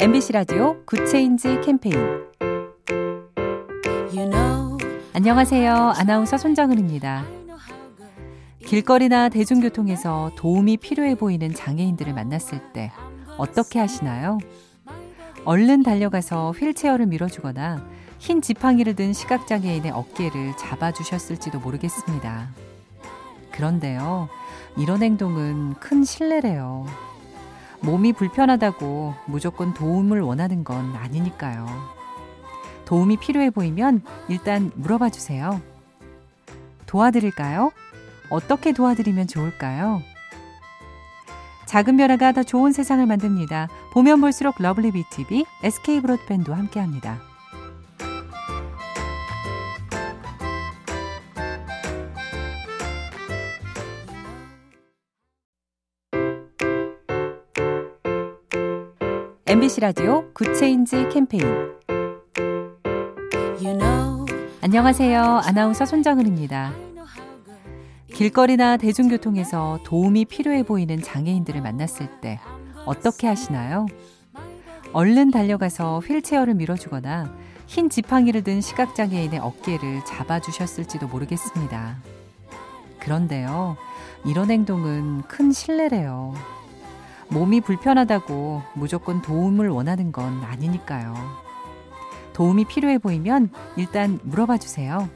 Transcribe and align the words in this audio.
MBC 0.00 0.32
라디오 0.32 0.80
Good 0.84 1.14
Change 1.14 1.60
캠페인 1.60 1.96
you 4.14 4.30
know, 4.30 4.78
안녕하세요. 5.12 5.74
아나운서 5.74 6.38
손정은입니다. 6.38 7.24
길거리나 8.64 9.28
대중교통에서 9.28 10.30
도움이 10.36 10.76
필요해 10.76 11.16
보이는 11.16 11.52
장애인들을 11.52 12.14
만났을 12.14 12.72
때 12.72 12.92
어떻게 13.38 13.80
하시나요? 13.80 14.38
얼른 15.44 15.82
달려가서 15.82 16.52
휠체어를 16.52 17.06
밀어주거나 17.06 17.84
흰 18.20 18.40
지팡이를 18.40 18.94
든 18.94 19.12
시각장애인의 19.12 19.90
어깨를 19.90 20.56
잡아주셨을지도 20.56 21.58
모르겠습니다. 21.58 22.50
그런데요, 23.50 24.28
이런 24.76 25.02
행동은 25.02 25.74
큰 25.80 26.04
실례래요. 26.04 26.86
몸이 27.80 28.12
불편하다고 28.12 29.14
무조건 29.26 29.74
도움을 29.74 30.20
원하는 30.20 30.64
건 30.64 30.94
아니니까요. 30.96 31.66
도움이 32.84 33.18
필요해 33.18 33.50
보이면 33.50 34.02
일단 34.28 34.72
물어봐 34.74 35.10
주세요. 35.10 35.60
도와드릴까요? 36.86 37.70
어떻게 38.30 38.72
도와드리면 38.72 39.26
좋을까요? 39.28 40.02
작은 41.66 41.98
변화가 41.98 42.32
더 42.32 42.42
좋은 42.42 42.72
세상을 42.72 43.04
만듭니다. 43.04 43.68
보면 43.92 44.22
볼수록 44.22 44.56
러블리 44.58 44.92
비티비 44.92 45.44
SK 45.62 46.00
브로드밴드와 46.00 46.56
함께합니다. 46.56 47.27
MBC 59.48 59.80
라디오 59.80 60.30
Good 60.34 60.64
Change 60.64 61.08
캠페인 61.08 61.42
you 63.58 63.78
know, 63.78 64.26
안녕하세요. 64.60 65.22
아나운서 65.22 65.86
손정은입니다. 65.86 66.74
길거리나 68.12 68.76
대중교통에서 68.76 69.78
도움이 69.84 70.26
필요해 70.26 70.64
보이는 70.64 71.00
장애인들을 71.00 71.62
만났을 71.62 72.20
때 72.20 72.38
어떻게 72.84 73.26
하시나요? 73.26 73.86
얼른 74.92 75.30
달려가서 75.30 76.00
휠체어를 76.00 76.52
밀어주거나 76.52 77.34
흰 77.66 77.88
지팡이를 77.88 78.44
든 78.44 78.60
시각장애인의 78.60 79.38
어깨를 79.38 80.04
잡아주셨을지도 80.04 81.08
모르겠습니다. 81.08 81.96
그런데요, 83.00 83.78
이런 84.26 84.50
행동은 84.50 85.22
큰 85.22 85.52
실례래요. 85.52 86.34
몸이 87.30 87.60
불편하다고 87.60 88.62
무조건 88.74 89.22
도움을 89.22 89.68
원하는 89.68 90.12
건 90.12 90.42
아니니까요. 90.42 91.14
도움이 92.32 92.66
필요해 92.66 92.98
보이면 92.98 93.50
일단 93.76 94.18
물어봐 94.22 94.58
주세요. 94.58 95.08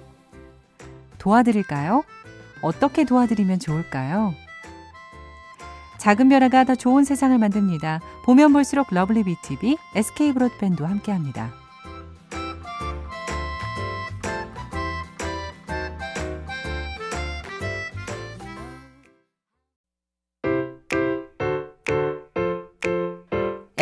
도와드릴까요? 1.19 2.03
어떻게 2.63 3.05
도와드리면 3.05 3.61
좋을까요? 3.61 4.35
작은 5.99 6.29
변화가 6.29 6.65
더 6.65 6.75
좋은 6.75 7.05
세상을 7.05 7.37
만듭니다. 7.39 8.01
보면 8.25 8.53
볼수록 8.53 8.89
러블리 8.91 9.23
비티비 9.23 9.79
SK 9.95 10.33
브로드밴드와 10.33 10.91
함께합니다. 10.91 11.62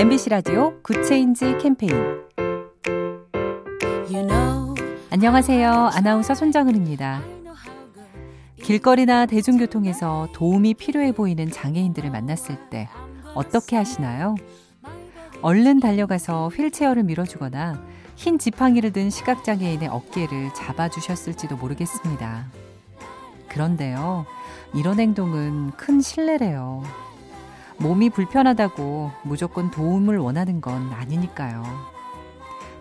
MBC 0.00 0.30
라디오 0.30 0.80
Good 0.80 1.11
Change 1.11 1.58
캠페인 1.58 1.92
you 4.08 4.26
know, 4.26 4.74
안녕하세요. 5.10 5.90
아나운서 5.92 6.34
손정은입니다. 6.34 7.20
길거리나 8.62 9.26
대중교통에서 9.26 10.28
도움이 10.32 10.72
필요해 10.72 11.12
보이는 11.12 11.50
장애인들을 11.50 12.10
만났을 12.10 12.70
때 12.70 12.88
어떻게 13.34 13.76
하시나요? 13.76 14.36
얼른 15.42 15.80
달려가서 15.80 16.48
휠체어를 16.48 17.02
밀어주거나 17.02 17.84
흰 18.16 18.38
지팡이를 18.38 18.94
든 18.94 19.10
시각장애인의 19.10 19.86
어깨를 19.90 20.54
잡아주셨을지도 20.54 21.56
모르겠습니다. 21.56 22.46
그런데요, 23.50 24.24
이런 24.72 24.98
행동은 24.98 25.72
큰 25.72 26.00
실례래요. 26.00 27.09
몸이 27.80 28.10
불편하다고 28.10 29.10
무조건 29.22 29.70
도움을 29.70 30.18
원하는 30.18 30.60
건 30.60 30.92
아니니까요. 30.92 31.64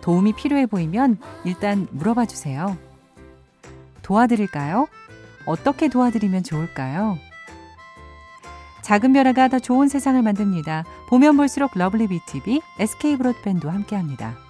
도움이 0.02 0.34
필요해 0.34 0.66
보이면 0.66 1.18
일단 1.46 1.88
물어봐 1.92 2.26
주세요. 2.26 2.78
도와드릴까요? 4.02 4.88
어떻게 5.46 5.88
도와드리면 5.88 6.44
좋을까요? 6.44 7.18
작은 8.82 9.14
변화가 9.14 9.50
더 9.50 9.60
좋은 9.60 9.88
세상을 9.88 10.22
만듭니다. 10.22 10.84
보면 11.08 11.38
볼수록 11.38 11.72
러블리 11.76 12.08
비티비 12.08 12.62
SK 12.80 13.18
브로드밴드와 13.18 13.74
함께합니다. 13.74 14.49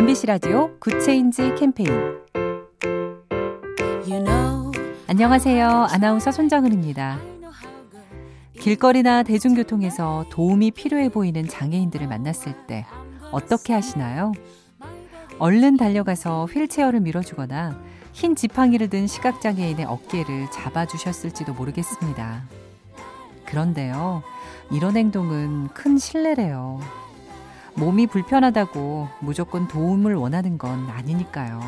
MBC 0.00 0.28
라디오 0.28 0.70
Good 0.78 1.09
Change 1.09 1.56
캠페인 1.56 1.90
you 4.08 4.24
know, 4.24 4.72
안녕하세요. 5.06 5.68
아나운서 5.90 6.32
손정은입니다. 6.32 7.18
길거리나 8.58 9.24
대중교통에서 9.24 10.24
도움이 10.30 10.70
필요해 10.70 11.10
보이는 11.10 11.46
장애인들을 11.46 12.08
만났을 12.08 12.66
때 12.66 12.86
어떻게 13.30 13.74
하시나요? 13.74 14.32
얼른 15.38 15.76
달려가서 15.76 16.46
휠체어를 16.46 17.00
밀어주거나 17.00 17.78
흰 18.14 18.34
지팡이를 18.34 18.88
든 18.88 19.06
시각장애인의 19.06 19.84
어깨를 19.84 20.50
잡아주셨을지도 20.50 21.52
모르겠습니다. 21.52 22.44
그런데요, 23.44 24.22
이런 24.72 24.96
행동은 24.96 25.68
큰 25.74 25.98
실례래요. 25.98 26.80
몸이 27.74 28.06
불편하다고 28.08 29.08
무조건 29.20 29.68
도움을 29.68 30.14
원하는 30.14 30.58
건 30.58 30.88
아니니까요. 30.88 31.60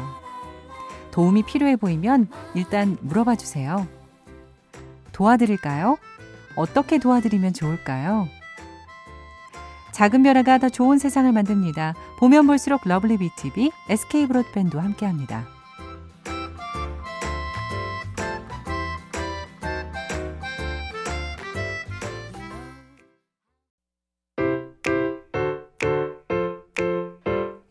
도움이 1.10 1.44
필요해 1.44 1.76
보이면 1.76 2.28
일단 2.54 2.96
물어봐 3.00 3.36
주세요. 3.36 3.86
도와드릴까요? 5.12 5.98
어떻게 6.56 6.98
도와드리면 6.98 7.52
좋을까요? 7.52 8.28
작은 9.92 10.22
변화가 10.22 10.58
더 10.58 10.68
좋은 10.68 10.98
세상을 10.98 11.30
만듭니다. 11.30 11.94
보면 12.18 12.46
볼수록 12.46 12.82
러블리 12.86 13.18
비티비 13.18 13.70
SK 13.90 14.26
브로드밴드와 14.26 14.82
함께합니다. 14.82 15.46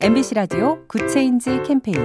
MBC 0.04 0.34
라디오 0.34 0.84
Good 0.88 1.17
Change 1.17 1.62
캠페인 1.62 1.96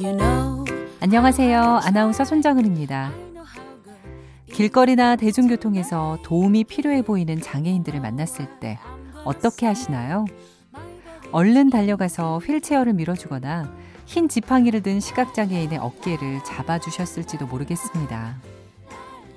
you 0.00 0.16
know, 0.16 0.64
안녕하세요. 0.98 1.60
아나운서 1.84 2.24
손정은입니다. 2.24 3.12
길거리나 4.52 5.14
대중교통에서 5.14 6.18
도움이 6.24 6.64
필요해 6.64 7.02
보이는 7.02 7.40
장애인들을 7.40 8.00
만났을 8.00 8.58
때 8.58 8.80
어떻게 9.24 9.66
하시나요? 9.66 10.24
얼른 11.30 11.70
달려가서 11.70 12.38
휠체어를 12.38 12.92
밀어주거나 12.94 13.72
흰 14.06 14.28
지팡이를 14.28 14.82
든 14.82 14.98
시각장애인의 14.98 15.78
어깨를 15.78 16.42
잡아주셨을지도 16.42 17.46
모르겠습니다. 17.46 18.34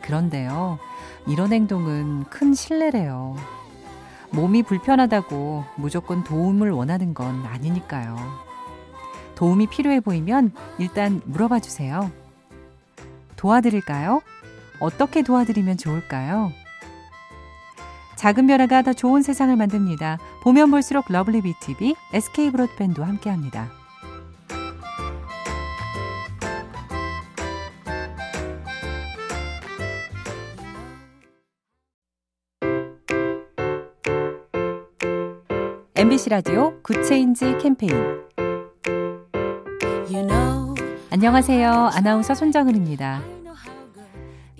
그런데요, 0.01 0.79
이런 1.27 1.53
행동은 1.53 2.23
큰 2.23 2.55
실례래요. 2.55 3.35
몸이 4.31 4.63
불편하다고 4.63 5.65
무조건 5.75 6.23
도움을 6.23 6.71
원하는 6.71 7.13
건 7.13 7.43
아니니까요. 7.45 8.15
도움이 9.35 9.67
필요해 9.67 10.01
보이면 10.01 10.51
일단 10.77 11.21
물어봐 11.25 11.59
주세요. 11.59 12.11
도와드릴까요? 13.35 14.21
어떻게 14.79 15.21
도와드리면 15.21 15.77
좋을까요? 15.77 16.51
작은 18.17 18.47
변화가 18.47 18.81
더 18.81 18.91
좋은 18.91 19.21
세상을 19.21 19.55
만듭니다. 19.55 20.19
보면 20.43 20.71
볼수록 20.71 21.05
러블리 21.09 21.41
비티비 21.41 21.95
SK 22.13 22.51
브로드밴드와 22.51 23.07
함께합니다. 23.07 23.78
MBC 35.99 36.29
라디오 36.29 36.81
good 36.81 37.12
change 37.12 37.57
캠페인 37.57 37.91
안녕하세요. 41.09 41.89
아나운서 41.91 42.33
손정은입니다. 42.33 43.21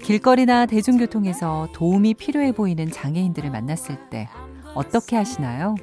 길거리나 0.03 0.65
대중교통에서 0.65 1.69
도움이 1.71 2.15
필요해 2.15 2.51
보이는 2.51 2.91
장애인들을 2.91 3.50
만났을 3.51 4.09
때 4.09 4.27
어떻게 4.75 5.15
하시나요? 5.15 5.75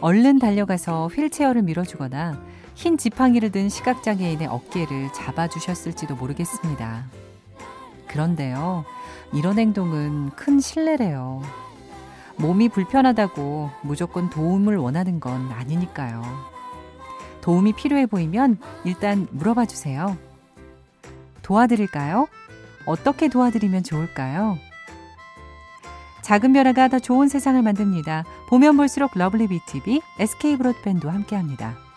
얼른 0.00 0.40
달려가서 0.40 1.06
휠체어를 1.06 1.62
밀어주거나 1.62 2.42
흰 2.74 2.98
지팡이를 2.98 3.52
든 3.52 3.68
시각장애인의 3.68 4.48
어깨를 4.48 5.12
잡아주셨을지도 5.12 6.16
모르겠습니다. 6.16 7.04
그런데요, 8.08 8.84
이런 9.32 9.56
행동은 9.56 10.30
큰 10.30 10.58
실례래요. 10.58 11.67
몸이 12.38 12.68
불편하다고 12.68 13.70
무조건 13.82 14.30
도움을 14.30 14.76
원하는 14.76 15.20
건 15.20 15.50
아니니까요. 15.52 16.22
도움이 17.40 17.72
필요해 17.72 18.06
보이면 18.06 18.58
일단 18.84 19.26
물어봐 19.30 19.66
주세요. 19.66 20.16
도와드릴까요? 21.42 22.28
어떻게 22.86 23.28
도와드리면 23.28 23.82
좋을까요? 23.82 24.58
작은 26.22 26.52
변화가 26.52 26.88
더 26.88 26.98
좋은 26.98 27.28
세상을 27.28 27.60
만듭니다. 27.62 28.24
보면 28.48 28.76
볼수록 28.76 29.12
lovely 29.14 29.48
BTV, 29.48 30.02
SK 30.18 30.58
브로드밴드와 30.58 31.14
함께합니다. 31.14 31.87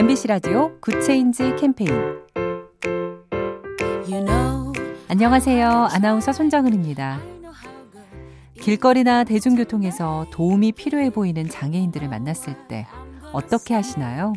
MBC 0.00 0.28
라디오 0.28 0.80
good 0.80 1.10
change 1.10 1.56
캠페인 1.56 1.92
you 4.08 4.24
know, 4.24 4.72
안녕하세요. 5.08 5.68
아나운서 5.90 6.32
손정은입니다. 6.32 7.20
길거리나 8.58 9.24
대중교통에서 9.24 10.24
도움이 10.30 10.72
필요해 10.72 11.10
보이는 11.10 11.46
장애인들을 11.46 12.08
만났을 12.08 12.66
때 12.66 12.86
어떻게 13.34 13.74
하시나요? 13.74 14.32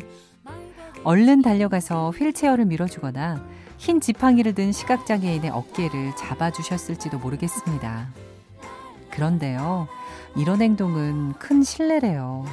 얼른 1.02 1.40
달려가서 1.40 2.10
휠체어를 2.10 2.66
밀어주거나 2.66 3.42
흰 3.78 4.02
지팡이를 4.02 4.54
든 4.54 4.70
시각장애인의 4.70 5.48
어깨를 5.48 6.14
잡아주셨을지도 6.14 7.18
모르겠습니다. 7.20 8.08
그런데요, 9.10 9.88
이런 10.36 10.60
행동은 10.60 11.32
큰 11.38 11.62
실례래요. 11.62 12.44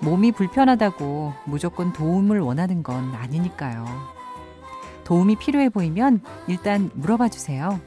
몸이 0.00 0.32
불편하다고 0.32 1.32
무조건 1.44 1.92
도움을 1.92 2.40
원하는 2.40 2.82
건 2.82 3.14
아니니까요. 3.14 3.86
도움이 5.04 5.36
필요해 5.36 5.68
보이면 5.68 6.20
일단 6.46 6.90
물어봐 6.94 7.28
주세요. 7.28 7.80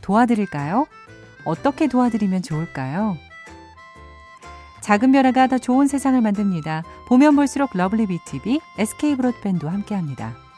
도와드릴까요? 0.00 0.86
어떻게 1.44 1.86
도와드리면 1.86 2.42
좋을까요? 2.42 3.16
작은 4.80 5.12
변화가 5.12 5.46
더 5.46 5.58
좋은 5.58 5.86
세상을 5.86 6.20
만듭니다. 6.20 6.82
보면 7.06 7.36
볼수록 7.36 7.70
lovely 7.74 8.06
BTV, 8.06 8.60
SK 8.78 9.16
브로드밴드와 9.16 9.72
함께합니다. 9.72 10.49